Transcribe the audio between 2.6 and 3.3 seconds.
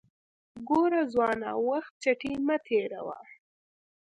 تیروه